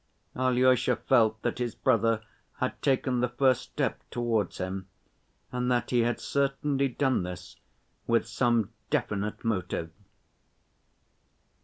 Alyosha 0.35 0.95
felt 0.95 1.39
that 1.43 1.59
his 1.59 1.75
brother 1.75 2.23
had 2.53 2.81
taken 2.81 3.19
the 3.21 3.29
first 3.29 3.61
step 3.61 4.01
towards 4.09 4.57
him, 4.57 4.87
and 5.51 5.69
that 5.71 5.91
he 5.91 5.99
had 5.99 6.19
certainly 6.19 6.87
done 6.87 7.21
this 7.21 7.57
with 8.07 8.27
some 8.27 8.71
definite 8.89 9.45
motive. 9.45 9.91